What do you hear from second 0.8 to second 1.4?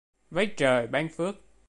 ban phước